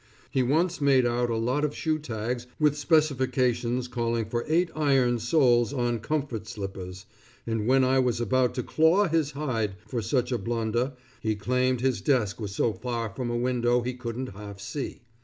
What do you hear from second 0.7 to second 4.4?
made out a lot of shoe tags with the specifications calling